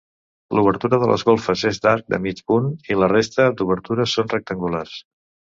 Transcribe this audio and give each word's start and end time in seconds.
L’obertura 0.59 0.97
de 1.03 1.09
les 1.11 1.25
golfes 1.27 1.65
és 1.71 1.79
d’arc 1.83 2.07
de 2.13 2.19
mig 2.23 2.41
punt 2.53 2.73
i 2.95 2.99
la 3.03 3.11
resta 3.13 3.47
d’obertures 3.61 4.19
són 4.19 4.35
rectangulars. 4.35 4.99